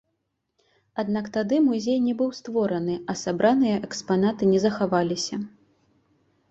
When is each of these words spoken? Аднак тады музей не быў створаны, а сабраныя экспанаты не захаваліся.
Аднак 1.03 1.25
тады 1.35 1.59
музей 1.67 1.99
не 2.07 2.13
быў 2.21 2.31
створаны, 2.39 2.95
а 3.13 3.17
сабраныя 3.25 3.75
экспанаты 3.91 4.53
не 4.55 4.59
захаваліся. 4.67 5.35